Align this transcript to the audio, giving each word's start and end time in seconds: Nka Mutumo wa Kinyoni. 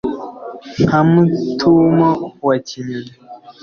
Nka 0.83 0.99
Mutumo 1.11 2.09
wa 2.47 2.55
Kinyoni. 2.67 3.11